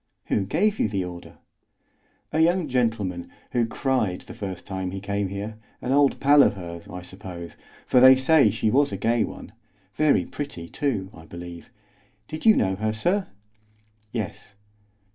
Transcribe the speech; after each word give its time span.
"Who 0.29 0.45
gave 0.47 0.79
you 0.79 0.89
the 0.89 1.05
order?" 1.05 1.37
"A 2.33 2.39
young 2.39 2.67
gentleman, 2.67 3.29
who 3.51 3.67
cried 3.67 4.21
the 4.21 4.33
first 4.33 4.65
time 4.65 4.89
he 4.89 4.99
came 4.99 5.27
here; 5.27 5.57
an 5.79 5.91
old 5.91 6.19
pal 6.19 6.41
of 6.41 6.55
hers, 6.55 6.87
I 6.89 7.03
suppose, 7.03 7.55
for 7.85 7.99
they 7.99 8.15
say 8.15 8.49
she 8.49 8.71
was 8.71 8.91
a 8.91 8.97
gay 8.97 9.23
one. 9.23 9.51
Very 9.93 10.25
pretty, 10.25 10.67
too, 10.69 11.11
I 11.13 11.25
believe. 11.25 11.69
Did 12.27 12.47
you 12.47 12.55
know 12.55 12.77
her, 12.77 12.93
sir?" 12.93 13.27
"Yes." 14.11 14.55